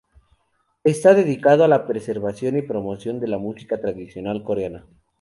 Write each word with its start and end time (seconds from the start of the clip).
Está 0.83 1.13
dedicado 1.13 1.63
a 1.63 1.67
"la 1.67 1.85
preservación 1.85 2.57
y 2.57 2.63
promoción 2.63 3.19
de 3.19 3.27
la 3.27 3.37
música 3.37 3.79
tradicional 3.79 4.41
Coreana". 4.41 4.87